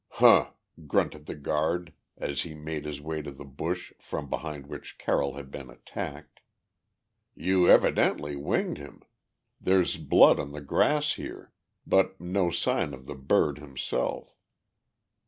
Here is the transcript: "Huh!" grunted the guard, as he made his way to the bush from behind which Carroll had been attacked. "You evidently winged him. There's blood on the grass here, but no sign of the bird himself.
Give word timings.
"Huh!" 0.13 0.53
grunted 0.87 1.27
the 1.27 1.35
guard, 1.35 1.93
as 2.17 2.41
he 2.41 2.55
made 2.55 2.85
his 2.85 2.99
way 2.99 3.21
to 3.21 3.29
the 3.29 3.45
bush 3.45 3.93
from 3.99 4.31
behind 4.31 4.65
which 4.65 4.97
Carroll 4.97 5.35
had 5.35 5.51
been 5.51 5.69
attacked. 5.69 6.39
"You 7.35 7.69
evidently 7.69 8.35
winged 8.35 8.79
him. 8.79 9.03
There's 9.59 9.97
blood 9.97 10.39
on 10.39 10.53
the 10.53 10.61
grass 10.61 11.13
here, 11.13 11.53
but 11.85 12.19
no 12.19 12.49
sign 12.49 12.95
of 12.95 13.05
the 13.05 13.13
bird 13.13 13.59
himself. 13.59 14.35